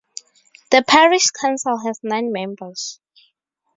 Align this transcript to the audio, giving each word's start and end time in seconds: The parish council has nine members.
The 0.71 0.83
parish 0.87 1.29
council 1.29 1.77
has 1.85 1.99
nine 2.01 2.31
members. 2.31 2.99